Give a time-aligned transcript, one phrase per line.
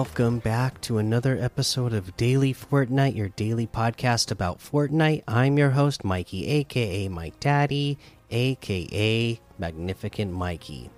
[0.00, 5.24] Welcome back to another episode of Daily Fortnite, your daily podcast about Fortnite.
[5.28, 7.98] I'm your host, Mikey, aka Mike Daddy,
[8.30, 10.88] aka Magnificent Mikey.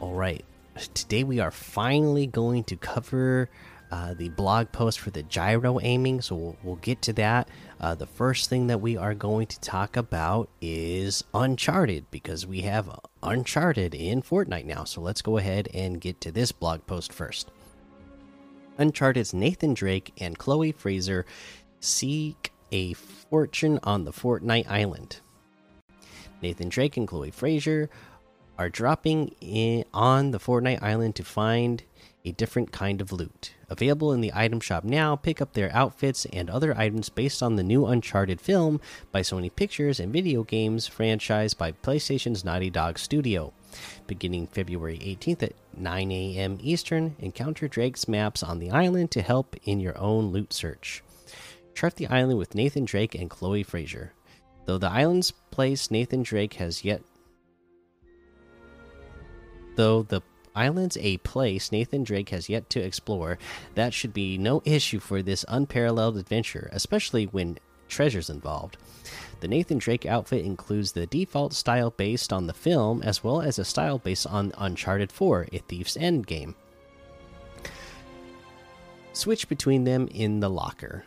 [0.00, 0.44] All right,
[0.94, 3.48] today we are finally going to cover
[3.92, 7.48] uh, the blog post for the gyro aiming, so we'll, we'll get to that.
[7.80, 12.62] Uh, the first thing that we are going to talk about is Uncharted because we
[12.62, 14.82] have Uncharted in Fortnite now.
[14.82, 17.52] So let's go ahead and get to this blog post first.
[18.78, 21.26] Uncharted's Nathan Drake and Chloe Frazer
[21.80, 25.20] seek a fortune on the Fortnite Island.
[26.40, 27.90] Nathan Drake and Chloe Frazer
[28.58, 31.82] are dropping in on the Fortnite Island to find
[32.24, 33.54] a different kind of loot.
[33.68, 37.56] Available in the item shop now, pick up their outfits and other items based on
[37.56, 38.80] the new Uncharted film
[39.10, 43.52] by Sony Pictures and video games franchise by PlayStation's Naughty Dog Studio.
[44.06, 46.58] Beginning February 18th at 9 a.m.
[46.60, 51.02] Eastern, encounter Drake's maps on the island to help in your own loot search.
[51.74, 54.12] Chart the island with Nathan Drake and Chloe Frazer.
[54.66, 57.02] Though the island's place Nathan Drake has yet
[59.76, 60.22] though the
[60.54, 63.38] island's a place Nathan Drake has yet to explore,
[63.74, 67.58] that should be no issue for this unparalleled adventure, especially when
[67.92, 68.76] treasures involved.
[69.40, 73.58] The Nathan Drake outfit includes the default style based on the film, as well as
[73.58, 76.54] a style based on Uncharted 4, A Thief's End game.
[79.12, 81.04] Switch between them in the locker.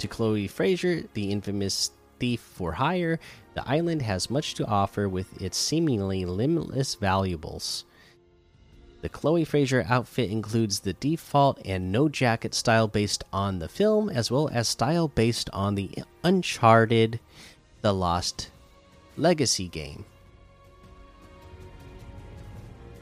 [0.00, 3.18] To Chloe Frazer, the infamous thief for hire,
[3.54, 7.85] the island has much to offer with its seemingly limitless valuables.
[9.06, 14.10] The Chloe Frazer outfit includes the default and no jacket style based on the film,
[14.10, 15.90] as well as style based on the
[16.24, 17.20] Uncharted
[17.82, 18.50] The Lost
[19.16, 20.06] Legacy game.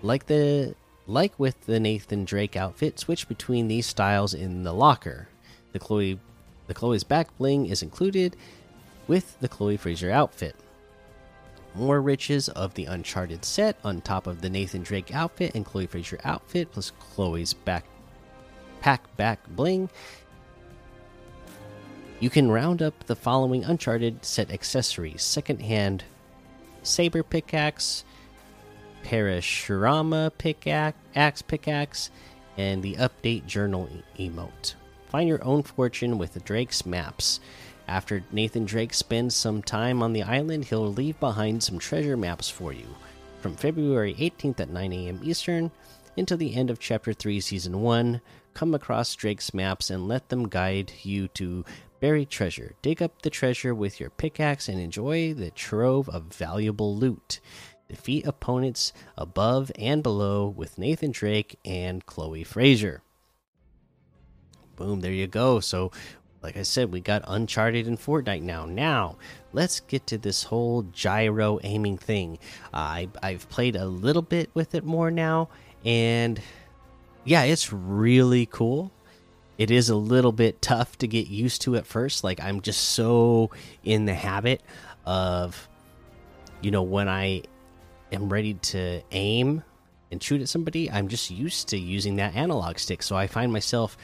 [0.02, 0.74] Like the
[1.06, 5.28] like with the Nathan Drake outfit, switch between these styles in the locker.
[5.72, 6.20] The Chloe
[6.66, 8.36] the Chloe's back bling is included
[9.06, 10.54] with the Chloe Frazer outfit.
[11.74, 15.86] More riches of the Uncharted set on top of the Nathan Drake outfit and Chloe
[15.86, 17.84] Frazer outfit, plus Chloe's back
[18.80, 19.90] pack back bling.
[22.20, 26.04] You can round up the following Uncharted set accessories: secondhand
[26.82, 28.04] saber pickaxe,
[29.04, 32.10] Parashurama pickaxe, axe pickaxe,
[32.56, 34.74] and the update journal emote.
[35.08, 37.40] Find your own fortune with the Drake's maps.
[37.86, 42.48] After Nathan Drake spends some time on the island, he'll leave behind some treasure maps
[42.48, 42.86] for you.
[43.40, 45.20] From February 18th at 9 a.m.
[45.22, 45.70] Eastern
[46.16, 48.20] until the end of Chapter 3, Season 1,
[48.54, 51.64] come across Drake's maps and let them guide you to
[52.00, 52.74] buried treasure.
[52.82, 57.40] Dig up the treasure with your pickaxe and enjoy the trove of valuable loot.
[57.88, 63.02] Defeat opponents above and below with Nathan Drake and Chloe Frazer.
[64.76, 65.60] Boom, there you go.
[65.60, 65.92] So
[66.44, 68.66] like I said, we got Uncharted and Fortnite now.
[68.66, 69.16] Now,
[69.54, 72.38] let's get to this whole gyro aiming thing.
[72.72, 75.48] Uh, I, I've played a little bit with it more now,
[75.86, 76.38] and
[77.24, 78.92] yeah, it's really cool.
[79.56, 82.22] It is a little bit tough to get used to at first.
[82.22, 83.50] Like, I'm just so
[83.82, 84.60] in the habit
[85.06, 85.66] of,
[86.60, 87.44] you know, when I
[88.12, 89.62] am ready to aim
[90.12, 93.02] and shoot at somebody, I'm just used to using that analog stick.
[93.02, 93.96] So I find myself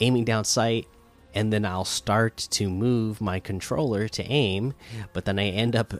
[0.00, 0.86] aiming down sight
[1.36, 4.72] and then I'll start to move my controller to aim,
[5.12, 5.92] but then I end up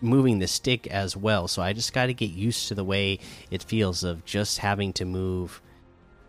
[0.00, 1.46] moving the stick as well.
[1.46, 4.92] So I just got to get used to the way it feels of just having
[4.94, 5.62] to move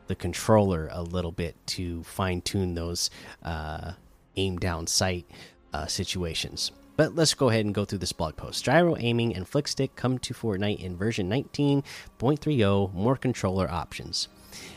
[0.06, 3.10] the controller a little bit to fine tune those
[3.42, 3.94] uh,
[4.36, 5.26] aim down sight
[5.74, 6.72] uh, situations.
[6.96, 8.64] But let's go ahead and go through this blog post.
[8.64, 14.28] Gyro aiming and flick stick come to Fortnite in version 19.30, more controller options.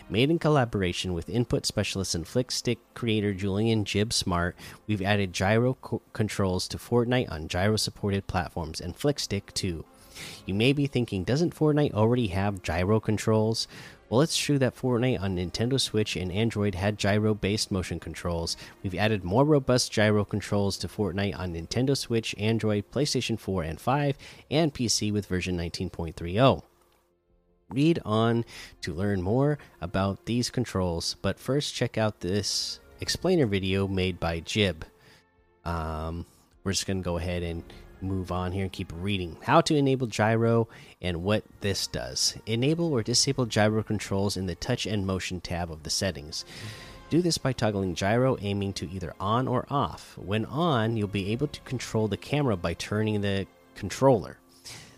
[0.09, 4.57] Made in collaboration with input specialist and flick stick creator Julian Jibb Smart,
[4.87, 9.85] we've added gyro co controls to Fortnite on gyro supported platforms and flick stick too.
[10.47, 13.69] You may be thinking, doesn't Fortnite already have gyro controls?
[14.09, 18.57] Well, it's true that Fortnite on Nintendo Switch and Android had gyro based motion controls.
[18.83, 23.81] We've added more robust gyro controls to Fortnite on Nintendo Switch, Android, PlayStation 4 and
[23.81, 24.19] 5,
[24.51, 26.61] and PC with version 19.30
[27.73, 28.45] read on
[28.83, 31.17] to learn more about these controls.
[31.23, 34.85] But first, check out this explainer video made by Jibb.
[35.65, 36.27] Um,
[36.65, 37.65] we're just going to go ahead and
[38.03, 39.37] move on here and keep reading.
[39.43, 40.69] How to enable gyro
[41.01, 42.37] and what this does.
[42.47, 46.45] Enable or disable gyro controls in the touch and motion tab of the settings.
[47.11, 50.17] Do this by toggling gyro aiming to either on or off.
[50.17, 54.39] When on, you'll be able to control the camera by turning the controller.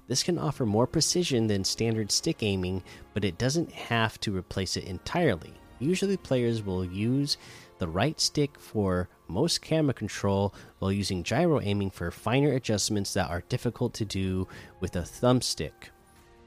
[0.08, 2.82] This can offer more precision than standard stick aiming,
[3.14, 5.54] but it doesn't have to replace it entirely.
[5.78, 7.37] Usually, players will use
[7.78, 13.31] the right stick for most camera control while using gyro aiming for finer adjustments that
[13.31, 14.46] are difficult to do
[14.81, 15.72] with a thumbstick.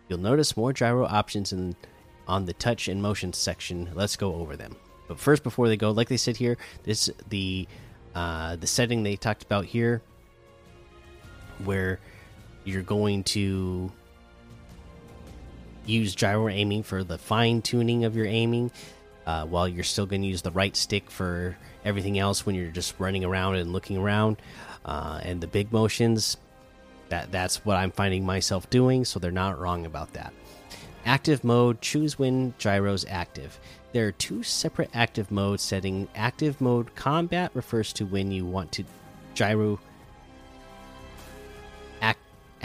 [0.07, 1.75] You'll notice more gyro options in
[2.27, 3.89] on the touch and motion section.
[3.93, 4.75] Let's go over them.
[5.07, 7.67] But first, before they go, like they said here, this the
[8.13, 10.01] uh, the setting they talked about here,
[11.63, 11.99] where
[12.65, 13.91] you're going to
[15.85, 18.71] use gyro aiming for the fine tuning of your aiming,
[19.25, 22.71] uh, while you're still going to use the right stick for everything else when you're
[22.71, 24.37] just running around and looking around.
[24.83, 26.37] Uh, and the big motions,
[27.09, 29.05] that that's what I'm finding myself doing.
[29.05, 30.33] So they're not wrong about that.
[31.05, 33.59] Active mode, choose when gyro's active.
[33.93, 36.07] There are two separate active modes setting.
[36.15, 38.83] Active mode combat refers to when you want to
[39.35, 39.79] gyro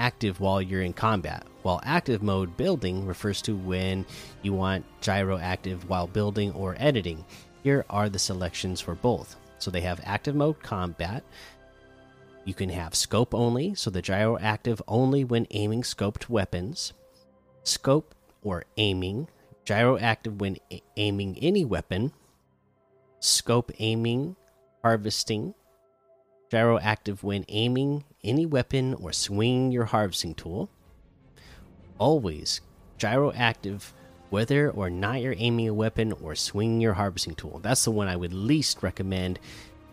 [0.00, 4.06] active while you're in combat, while active mode building refers to when
[4.42, 7.22] you want gyro active while building or editing.
[7.62, 9.36] Here are the selections for both.
[9.58, 11.22] So they have active mode combat.
[12.46, 16.94] You can have scope only, so the gyro active only when aiming scoped weapons.
[17.62, 19.28] Scope or aiming,
[19.66, 20.56] gyro active when
[20.96, 22.10] aiming any weapon,
[23.20, 24.34] scope aiming,
[24.82, 25.54] harvesting,
[26.50, 30.68] gyro active when aiming any weapon or swinging your harvesting tool.
[31.98, 32.60] Always
[32.98, 33.94] gyro active
[34.30, 37.60] whether or not you're aiming a weapon or swinging your harvesting tool.
[37.62, 39.38] That's the one I would least recommend.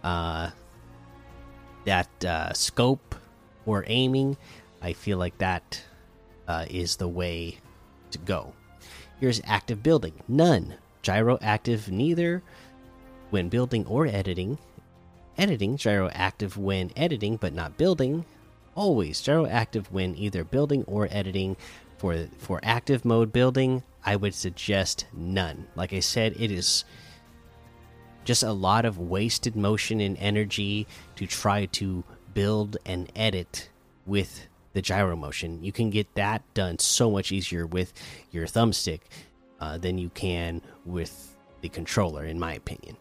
[0.03, 0.51] Uh,
[1.85, 3.15] that uh, scope
[3.65, 4.35] or aiming,
[4.81, 5.81] I feel like that
[6.47, 7.59] uh, is the way
[8.11, 8.53] to go.
[9.19, 10.75] Here's active building none.
[11.01, 12.43] Gyro active neither
[13.29, 14.57] when building or editing.
[15.37, 18.25] Editing, gyro active when editing but not building.
[18.75, 21.55] Always gyro active when either building or editing.
[21.97, 25.67] For for active mode building, I would suggest none.
[25.75, 26.85] Like I said, it is
[28.23, 30.85] just a lot of wasted motion and energy
[31.15, 32.03] to try to
[32.33, 33.69] build and edit
[34.05, 35.63] with the gyro motion.
[35.63, 37.93] You can get that done so much easier with
[38.31, 39.01] your thumbstick
[39.59, 42.97] uh, than you can with the controller, in my opinion.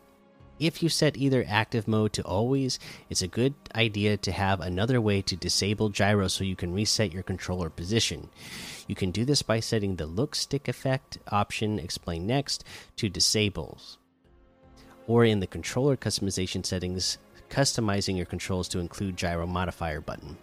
[0.59, 2.79] If you set either active mode to always,
[3.11, 7.13] it's a good idea to have another way to disable gyro so you can reset
[7.13, 8.31] your controller position.
[8.87, 12.65] You can do this by setting the look stick effect option explained next
[12.97, 13.99] to disables,
[15.07, 17.19] or in the controller customization settings,
[17.51, 20.39] customizing your controls to include gyro modifier button.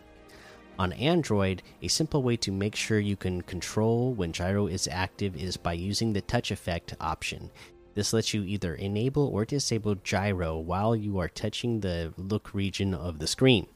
[0.80, 5.36] On Android, a simple way to make sure you can control when gyro is active
[5.36, 7.51] is by using the touch effect option.
[7.93, 12.93] This lets you either enable or disable gyro while you are touching the look region
[12.93, 13.67] of the screen.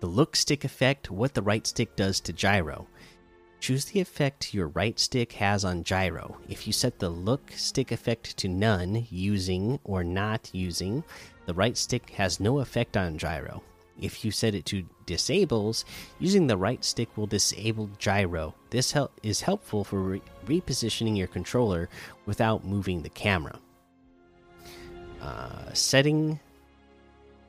[0.00, 2.86] The look stick effect what the right stick does to gyro.
[3.60, 6.38] Choose the effect your right stick has on gyro.
[6.48, 11.04] If you set the look stick effect to none, using or not using,
[11.44, 13.62] the right stick has no effect on gyro.
[14.00, 15.84] If you set it to disables,
[16.18, 18.54] using the right stick will disable gyro.
[18.70, 21.88] This hel is helpful for re repositioning your controller
[22.26, 23.58] without moving the camera.
[25.20, 26.40] Uh, setting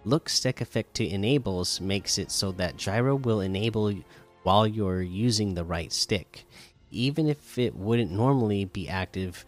[0.04, 3.94] look stick effect to enables makes it so that gyro will enable
[4.44, 6.46] while you're using the right stick,
[6.90, 9.46] even if it wouldn't normally be active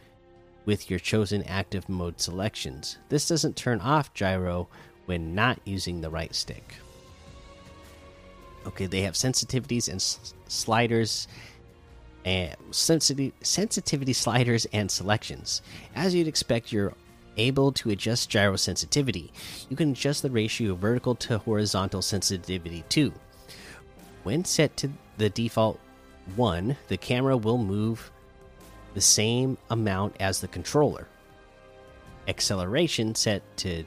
[0.66, 2.98] with your chosen active mode selections.
[3.10, 4.70] This doesn't turn off gyro
[5.06, 6.76] when not using the right stick.
[8.66, 10.02] Okay, they have sensitivities and
[10.48, 11.28] sliders
[12.26, 15.62] and sensitivity sensitivity sliders and selections.
[15.96, 16.94] As you'd expect, you're
[17.38, 19.32] able to adjust gyro sensitivity.
[19.70, 23.14] You can adjust the ratio of vertical to horizontal sensitivity too.
[24.24, 25.80] When set to the default
[26.36, 28.12] 1, the camera will move
[28.94, 31.08] the same amount as the controller.
[32.28, 33.84] Acceleration set to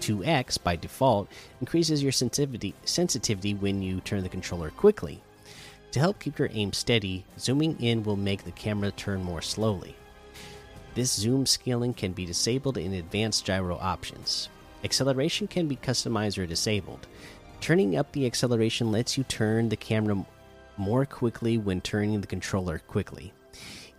[0.00, 5.20] 2x by default increases your sensitivity sensitivity when you turn the controller quickly.
[5.92, 9.96] To help keep your aim steady, zooming in will make the camera turn more slowly.
[10.94, 14.48] This zoom scaling can be disabled in advanced gyro options.
[14.84, 17.06] Acceleration can be customized or disabled.
[17.60, 20.24] Turning up the acceleration lets you turn the camera
[20.76, 23.32] more quickly when turning the controller quickly.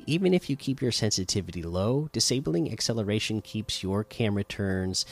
[0.06, 5.06] Even if you keep your sensitivity low, disabling acceleration keeps your camera turns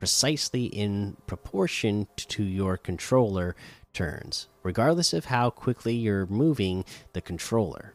[0.00, 3.54] precisely in proportion to your controller
[3.92, 7.94] turns, regardless of how quickly you're moving the controller.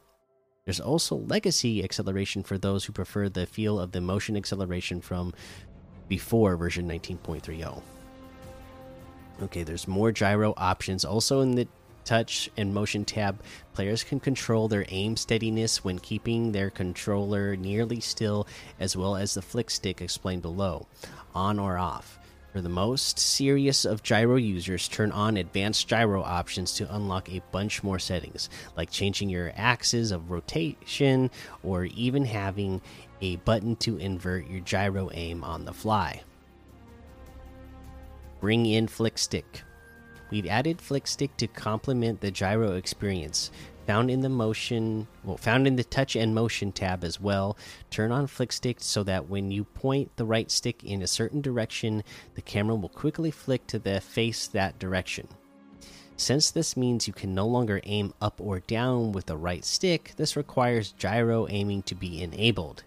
[0.65, 5.33] There's also legacy acceleration for those who prefer the feel of the motion acceleration from
[6.07, 7.81] before version 19.30.
[9.41, 11.67] Okay, there's more gyro options also in the
[12.05, 13.41] touch and motion tab,
[13.73, 18.47] players can control their aim steadiness when keeping their controller nearly still,
[18.79, 20.87] as well as the flick stick explained below,
[21.33, 22.19] on or off.
[22.55, 27.41] For the most serious of gyro users, turn on advanced gyro options to unlock a
[27.51, 31.29] bunch more settings, like changing your axis of rotation
[31.63, 32.81] or even having
[33.19, 36.21] a button to invert your gyro aim on the fly.
[38.39, 39.63] Bring in Flick Stick.
[40.29, 43.51] We've added Flickstick to complement the gyro experience.
[43.87, 47.55] Found in the motion, well, found in the touch and motion tab as well.
[47.91, 52.03] Turn on Flickstick so that when you point the right stick in a certain direction,
[52.33, 55.27] the camera will quickly flick to the face that direction.
[56.17, 60.13] Since this means you can no longer aim up or down with the right stick,
[60.15, 62.83] this requires gyro aiming to be enabled.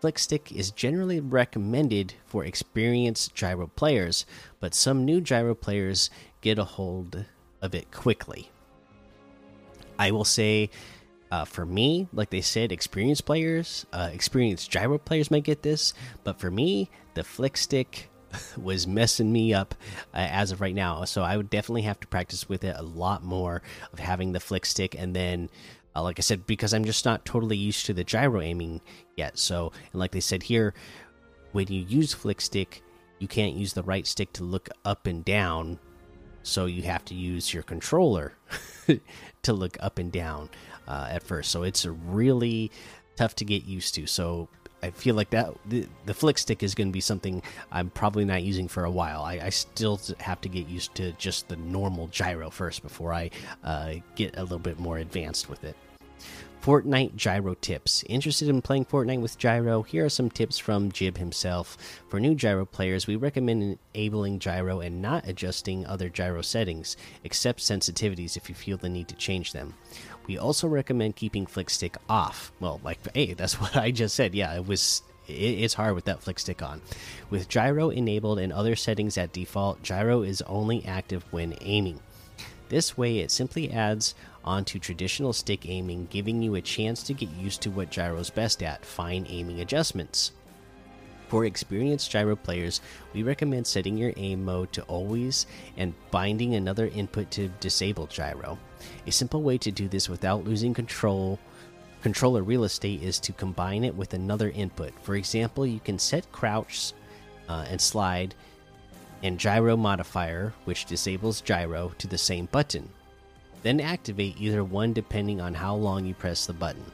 [0.00, 4.24] Flick Stick is generally recommended for experienced gyro players,
[4.58, 6.08] but some new gyro players
[6.40, 7.26] get a hold
[7.60, 8.50] of it quickly.
[9.98, 10.70] I will say,
[11.30, 15.92] uh, for me, like they said, experienced players, uh, experienced gyro players might get this,
[16.24, 18.08] but for me, the Flick Stick
[18.56, 19.74] was messing me up
[20.14, 21.04] uh, as of right now.
[21.04, 23.60] So I would definitely have to practice with it a lot more
[23.92, 25.50] of having the Flick Stick and then
[25.94, 28.80] uh, like I said, because I'm just not totally used to the gyro aiming
[29.16, 29.38] yet.
[29.38, 30.74] So, and like they said here,
[31.52, 32.82] when you use flick stick,
[33.18, 35.78] you can't use the right stick to look up and down.
[36.42, 38.32] So you have to use your controller
[39.42, 40.48] to look up and down
[40.88, 41.50] uh, at first.
[41.50, 42.70] So it's really
[43.16, 44.06] tough to get used to.
[44.06, 44.48] So
[44.82, 48.24] I feel like that the, the flick stick is going to be something I'm probably
[48.24, 49.22] not using for a while.
[49.22, 53.30] I, I, still have to get used to just the normal gyro first before I
[53.64, 55.76] uh, get a little bit more advanced with it.
[56.62, 58.04] Fortnite gyro tips.
[58.06, 59.80] Interested in playing Fortnite with gyro?
[59.80, 61.78] Here are some tips from Jibb himself.
[62.10, 67.60] For new gyro players, we recommend enabling gyro and not adjusting other gyro settings, except
[67.60, 69.72] sensitivities if you feel the need to change them.
[70.26, 72.52] We also recommend keeping flick stick off.
[72.60, 74.34] Well, like, hey, that's what I just said.
[74.34, 75.02] Yeah, it was.
[75.28, 76.82] It's hard with that flick stick on.
[77.30, 82.00] With gyro enabled and other settings at default, gyro is only active when aiming.
[82.70, 87.28] This way, it simply adds onto traditional stick aiming, giving you a chance to get
[87.30, 90.30] used to what gyro's best at fine aiming adjustments.
[91.26, 92.80] For experienced gyro players,
[93.12, 95.46] we recommend setting your aim mode to always
[95.76, 98.56] and binding another input to disable gyro.
[99.04, 101.40] A simple way to do this without losing control
[102.02, 104.92] controller real estate is to combine it with another input.
[105.02, 106.92] For example, you can set crouch
[107.48, 108.34] uh, and slide
[109.22, 112.88] and gyro modifier, which disables gyro, to the same button.
[113.62, 116.84] Then activate either one depending on how long you press the button.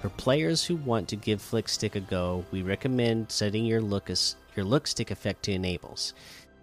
[0.00, 4.10] For players who want to give Flick Stick a go, we recommend setting your look
[4.56, 6.12] your look stick effect to enables.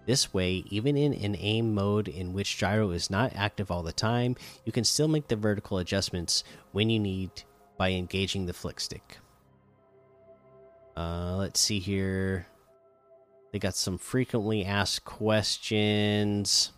[0.06, 3.92] This way, even in an aim mode in which gyro is not active all the
[3.92, 7.30] time, you can still make the vertical adjustments when you need
[7.76, 9.18] by engaging the flick stick.
[10.96, 12.46] Uh, let's see here.
[13.52, 16.72] They got some frequently asked questions.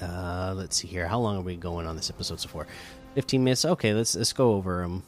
[0.00, 1.06] Uh, let's see here.
[1.06, 2.66] How long are we going on this episode so far?
[3.14, 3.64] 15 minutes.
[3.64, 5.04] Okay, let's let's go over them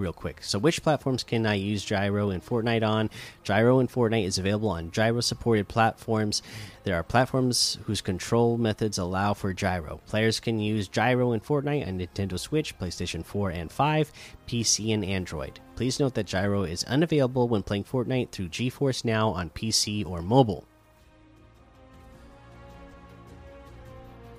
[0.00, 0.42] real quick.
[0.42, 3.10] So, which platforms can I use Gyro in Fortnite on?
[3.44, 6.42] Gyro in Fortnite is available on Gyro supported platforms.
[6.82, 10.00] There are platforms whose control methods allow for Gyro.
[10.06, 14.12] Players can use Gyro in Fortnite on Nintendo Switch, PlayStation 4 and 5,
[14.48, 15.60] PC, and Android.
[15.76, 20.22] Please note that Gyro is unavailable when playing Fortnite through GeForce Now on PC or
[20.22, 20.64] mobile.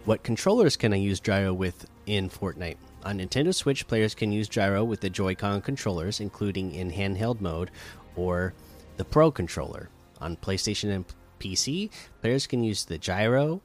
[0.05, 2.77] What controllers can I use Gyro with in Fortnite?
[3.03, 7.71] On Nintendo Switch, players can use Gyro with the Joy-Con controllers, including in handheld mode
[8.15, 8.53] or
[8.97, 9.89] the Pro controller.
[10.19, 11.05] On PlayStation and
[11.39, 11.89] PC,
[12.21, 13.61] players can use the Gyro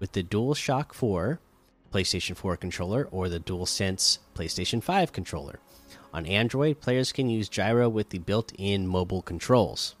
[0.00, 1.38] with the DualShock 4
[1.92, 5.60] PlayStation 4 controller or the DualSense PlayStation 5 controller.
[6.12, 9.94] On Android, players can use Gyro with the built in mobile controls.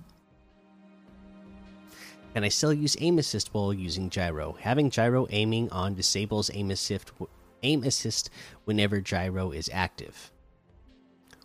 [2.34, 4.58] Can I still use aim assist while using gyro?
[4.60, 7.10] Having gyro aiming on disables aim assist,
[7.66, 8.30] aim assist
[8.64, 10.30] whenever gyro is active.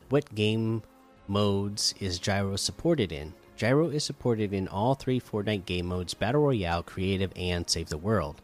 [0.10, 0.84] What game
[1.28, 3.34] modes is gyro supported in?
[3.56, 7.98] Gyro is supported in all three Fortnite game modes Battle Royale, Creative, and Save the
[7.98, 8.42] World.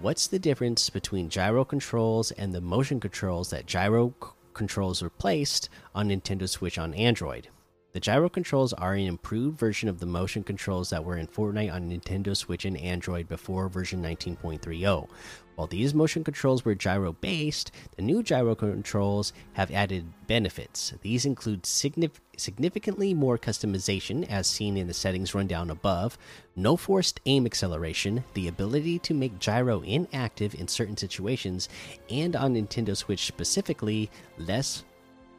[0.00, 4.14] What's the difference between gyro controls and the motion controls that gyro
[4.54, 7.48] controls replaced on Nintendo Switch on Android?
[7.92, 11.72] The gyro controls are an improved version of the motion controls that were in Fortnite
[11.72, 15.08] on Nintendo Switch and Android before version 19.30.
[15.58, 20.94] While these motion controls were gyro based, the new gyro controls have added benefits.
[21.02, 26.16] These include signif significantly more customization, as seen in the settings rundown above,
[26.54, 31.68] no forced aim acceleration, the ability to make gyro inactive in certain situations,
[32.08, 34.84] and on Nintendo Switch specifically, less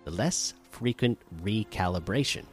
[0.04, 2.44] less frequent recalibration.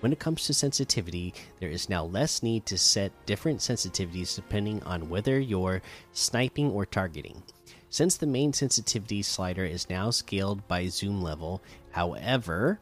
[0.00, 4.82] When it comes to sensitivity, there is now less need to set different sensitivities depending
[4.82, 7.42] on whether you're sniping or targeting.
[7.88, 11.62] Since the main sensitivity slider is now scaled by zoom level,
[11.92, 12.78] however,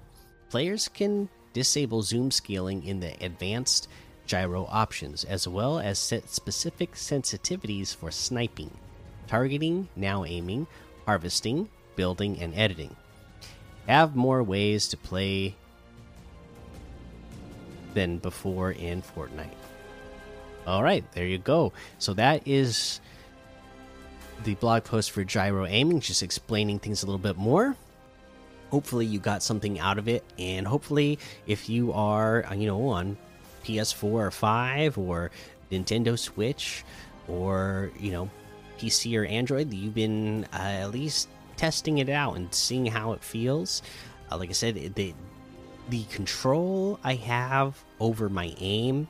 [0.51, 3.89] players can disable zoom scaling in the advanced
[4.27, 8.71] gyro options, as well as set specific sensitivities for sniping,
[9.29, 10.67] targeting, now aiming,
[11.07, 12.97] harvesting, building, and editing.
[13.87, 15.55] Have more ways to play
[17.95, 19.49] than before in Fortnite.
[20.67, 21.73] All right, there you go.
[21.99, 23.01] So that is
[24.45, 27.77] the blog post for gyro aiming, just explaining things a little bit more.
[28.71, 32.89] Hopefully, you got something out of it, and hopefully, if you are, uh, you know,
[32.89, 33.17] on
[33.65, 35.31] PS4 or 5 or
[35.71, 36.85] Nintendo Switch
[37.29, 38.31] or, you know,
[38.79, 43.23] PC or Android, you've been uh, at least testing it out and seeing how it
[43.23, 43.83] feels.
[44.31, 45.15] Uh, like I said, the
[45.89, 49.09] the control I have over my aim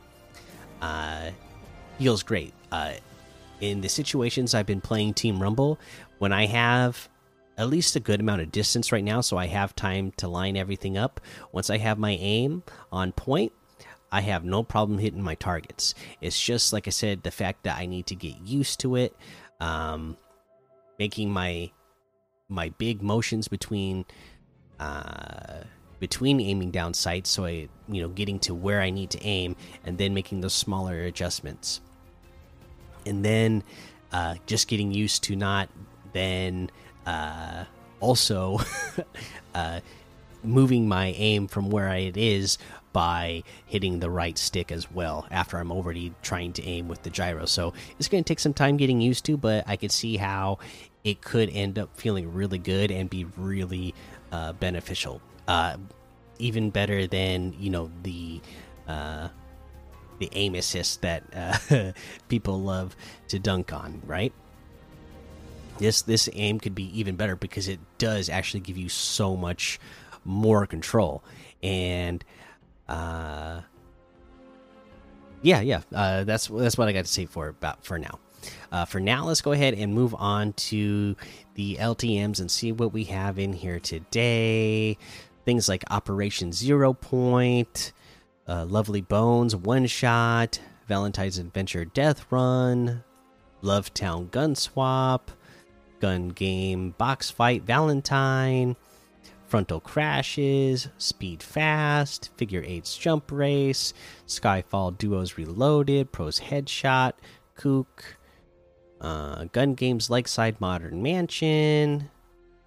[0.81, 1.31] uh,
[1.99, 2.53] feels great.
[2.73, 2.95] Uh,
[3.61, 5.79] in the situations I've been playing Team Rumble,
[6.19, 7.09] when I have
[7.57, 10.57] at least a good amount of distance right now, so I have time to line
[10.57, 11.21] everything up.
[11.53, 13.53] Once I have my aim on point,
[14.11, 15.95] I have no problem hitting my targets.
[16.21, 19.17] It's just like I said, the fact that I need to get used to it,
[19.61, 20.17] um,
[20.99, 21.71] making my
[22.49, 24.05] my big motions between
[24.79, 25.63] uh,
[26.01, 29.57] between aiming down sights, so I you know getting to where I need to aim,
[29.85, 31.81] and then making those smaller adjustments,
[33.07, 33.63] and then
[34.13, 35.69] uh, just getting used to not
[36.13, 36.71] then
[37.07, 37.65] uh,
[38.01, 38.59] also
[39.55, 39.81] uh,
[40.43, 42.59] moving my aim from where it is
[42.93, 47.11] by hitting the right stick as well after I'm already trying to aim with the
[47.11, 47.45] gyro.
[47.45, 50.59] So it's going to take some time getting used to, but I could see how
[51.03, 53.95] it could end up feeling really good and be really
[54.31, 55.21] uh, beneficial.
[55.47, 55.77] Uh,
[56.39, 58.41] even better than you know the
[58.89, 59.29] uh,
[60.19, 61.93] the aim assist that uh,
[62.29, 62.97] people love
[63.29, 64.33] to dunk on, right?
[65.79, 69.81] This this aim could be even better because it does actually give you so much
[70.25, 71.23] more control
[71.63, 72.25] and
[72.89, 73.61] uh
[75.43, 78.19] yeah yeah uh that's that's what i got to say for about for now
[78.71, 81.17] uh, for now, let's go ahead and move on to
[81.55, 84.99] the LTMs and see what we have in here today.
[85.45, 87.93] Things like Operation Zero Point,
[88.49, 93.03] uh, Lovely Bones One Shot, Valentine's Adventure Death Run,
[93.63, 95.31] Love Town Gun Swap,
[96.01, 98.77] Gun Game Box Fight Valentine,
[99.47, 103.93] Frontal Crashes, Speed Fast, Figure Eights Jump Race,
[104.27, 107.13] Skyfall Duos Reloaded, Pros Headshot,
[107.55, 108.17] Kook,
[109.01, 112.11] uh, gun games Lakeside Modern Mansion,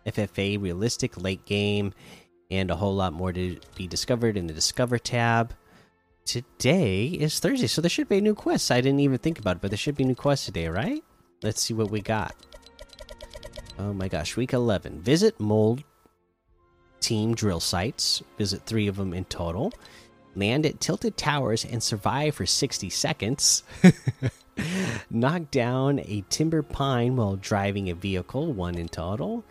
[0.06, 1.94] FFA Realistic Late Game,
[2.50, 5.54] and a whole lot more to be discovered in the Discover tab.
[6.26, 8.72] Today is Thursday, so there should be a new quest.
[8.72, 11.04] I didn't even think about it, but there should be new quest today, right?
[11.42, 12.36] Let's see what we got.
[13.80, 15.02] Oh my gosh, week 11.
[15.02, 15.84] Visit mold
[17.00, 18.22] team drill sites.
[18.38, 19.72] Visit three of them in total.
[20.36, 23.64] Land at tilted towers and survive for 60 seconds.
[25.10, 29.44] Knock down a timber pine while driving a vehicle, one in total.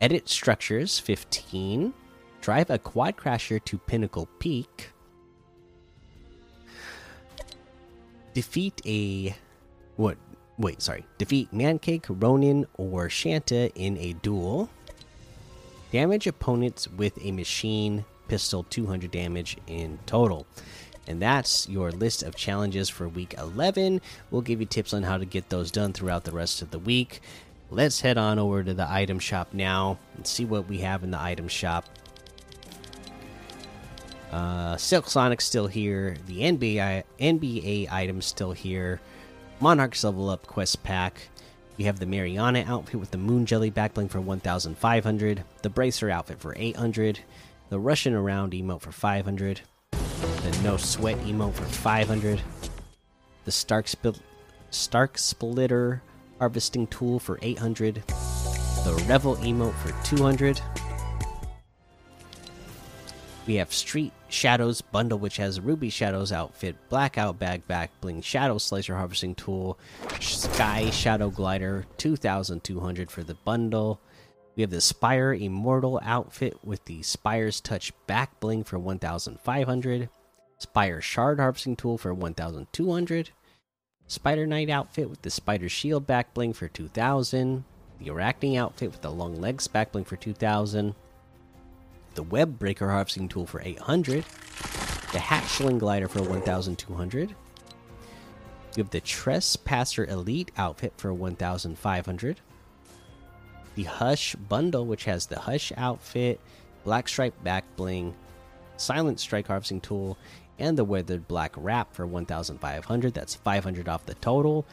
[0.00, 1.92] Edit structures, 15.
[2.42, 4.90] Drive a quad crasher to Pinnacle Peak.
[8.34, 9.36] Defeat a.
[9.94, 10.18] What?
[10.58, 11.06] Wait, sorry.
[11.18, 14.68] Defeat Mancake, Ronin, or Shanta in a duel.
[15.92, 20.44] Damage opponents with a machine pistol, 200 damage in total.
[21.06, 24.00] And that's your list of challenges for week 11.
[24.32, 26.78] We'll give you tips on how to get those done throughout the rest of the
[26.80, 27.20] week.
[27.70, 31.12] Let's head on over to the item shop now and see what we have in
[31.12, 31.86] the item shop.
[34.32, 36.16] Uh, Silk Sonic's still here.
[36.26, 39.00] The NBA NBA item's still here.
[39.60, 41.28] Monarch's level up quest pack.
[41.76, 45.44] We have the Mariana outfit with the Moon Jelly backbling for 1,500.
[45.62, 47.20] The Bracer outfit for 800.
[47.68, 49.62] The Russian around emote for 500
[50.42, 52.40] the no sweat emote for 500
[53.44, 54.16] the stark spil
[54.70, 56.02] stark splitter
[56.38, 58.02] harvesting tool for 800
[58.84, 60.60] the revel emote for 200
[63.44, 68.58] We have Street Shadows bundle, which has Ruby Shadows outfit, Blackout bag, back bling, Shadow
[68.58, 69.78] Slicer harvesting tool,
[70.20, 74.00] Sky Shadow glider, 2,200 for the bundle.
[74.54, 80.08] We have the Spire Immortal outfit with the Spire's Touch back bling for 1,500,
[80.58, 83.30] Spire Shard harvesting tool for 1,200,
[84.06, 87.64] Spider Knight outfit with the Spider Shield back bling for 2,000,
[87.98, 90.94] the Arachne outfit with the Long Legs back bling for 2,000
[92.14, 94.24] the Web Breaker harvesting tool for 800,
[95.12, 97.30] the Hatchling glider for 1200.
[98.74, 102.40] You have the Trespasser Elite outfit for 1500.
[103.74, 106.40] The Hush bundle, which has the Hush outfit,
[106.84, 108.14] Black Stripe back bling,
[108.76, 110.16] Silent Strike harvesting tool,
[110.58, 113.14] and the Weathered Black wrap for 1500.
[113.14, 114.66] That's 500 off the total.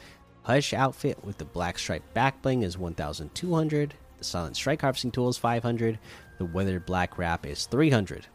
[0.43, 3.93] Hush outfit with the Black Stripe back bling is 1200.
[4.19, 5.97] The Silent Strike harvesting tool is 500.
[6.37, 8.27] The Weathered Black Wrap is 300.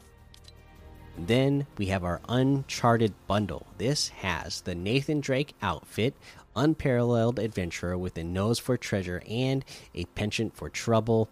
[1.16, 3.66] And then we have our Uncharted bundle.
[3.78, 6.14] This has the Nathan Drake outfit,
[6.56, 11.28] Unparalleled Adventurer with a nose for treasure and a penchant for trouble.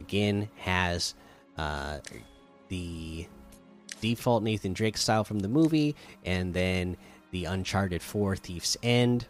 [0.00, 1.14] Again, has
[1.56, 1.98] uh,
[2.68, 3.26] the
[4.00, 6.96] default Nathan Drake style from the movie, and then
[7.30, 9.26] the Uncharted 4 Thief's End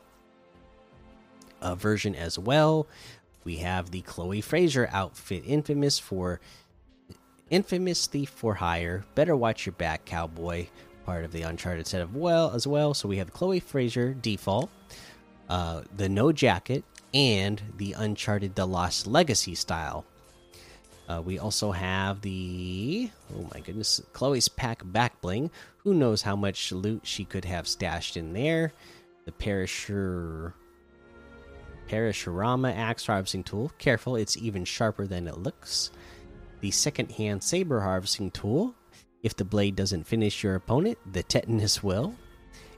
[1.61, 2.87] uh, version as well
[3.45, 6.41] we have the Chloe Frazer outfit, infamous for
[7.51, 9.05] infamous thief for hire.
[9.15, 10.67] Better watch your back, cowboy.
[11.07, 12.93] Part of the Uncharted set of well as well.
[12.93, 14.69] So we have Chloe Frazer default,
[15.49, 20.05] uh, the no jacket, and the Uncharted The Lost Legacy style.
[21.09, 25.51] Uh, we also have the oh my goodness, Chloe's pack back bling.
[25.79, 28.75] Who knows how much loot she could have stashed in there?
[29.25, 30.53] The Perisher
[31.89, 33.73] Parashurama axe harvesting tool.
[33.79, 35.91] Careful, it's even sharper than it looks.
[36.61, 38.75] The second hand saber harvesting tool.
[39.23, 42.15] If the blade doesn't finish your opponent, the tetanus will.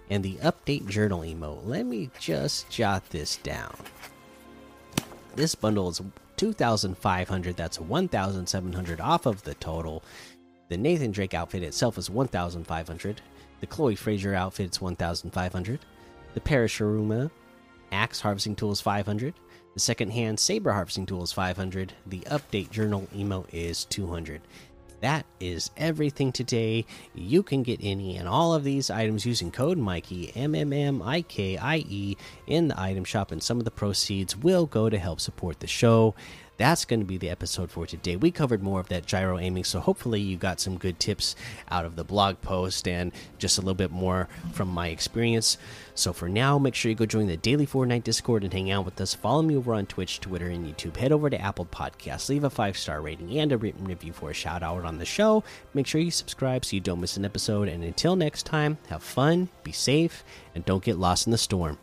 [0.09, 1.67] And the update journal emote.
[1.67, 3.75] Let me just jot this down.
[5.37, 6.01] This bundle is
[6.37, 7.57] 2,500.
[7.57, 10.03] That's 1,700 off of the total.
[10.69, 13.21] The Nathan Drake outfit itself is 1,500.
[13.61, 15.81] The Chloe Frazer outfit is 1,500.
[16.35, 17.31] The Parashurama
[17.93, 19.35] axe harvesting tool is 500
[19.75, 24.43] the second hand saber harvesting tool is 500 the update journal emote is 200
[25.01, 26.85] that is everything today.
[27.15, 31.03] You can get any and all of these items using code mikey m m m
[31.03, 34.91] i k i e in the item shop and some of the proceeds will go
[34.91, 36.15] to help support the show
[36.61, 38.17] that's going to be the episode for today.
[38.17, 41.35] We covered more of that gyro aiming, so hopefully you got some good tips
[41.71, 45.57] out of the blog post and just a little bit more from my experience.
[45.95, 48.85] So for now, make sure you go join the Daily Fortnite Discord and hang out
[48.85, 49.15] with us.
[49.15, 50.97] Follow me over on Twitch, Twitter, and YouTube.
[50.97, 54.29] Head over to Apple Podcasts, leave a five star rating and a written review for
[54.29, 55.43] a shout out on the show.
[55.73, 57.69] Make sure you subscribe so you don't miss an episode.
[57.69, 60.23] And until next time, have fun, be safe,
[60.55, 61.79] and don't get lost in the storm.